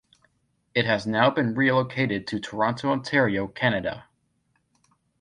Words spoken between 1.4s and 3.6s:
relocated to Toronto, Ontario,